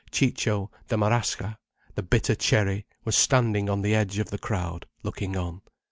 Ciccio, 0.09 0.71
the 0.87 0.97
marasca, 0.97 1.59
the 1.93 2.01
bitter 2.01 2.33
cherry, 2.33 2.87
was 3.05 3.15
standing 3.15 3.69
on 3.69 3.83
the 3.83 3.93
edge 3.93 4.17
of 4.17 4.31
the 4.31 4.39
crowd, 4.39 4.87
looking 5.03 5.37
on. 5.37 5.61